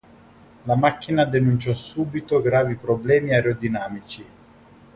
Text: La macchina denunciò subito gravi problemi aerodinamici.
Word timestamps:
La 0.65 0.75
macchina 0.75 1.25
denunciò 1.25 1.75
subito 1.75 2.41
gravi 2.41 2.73
problemi 2.73 3.35
aerodinamici. 3.35 4.25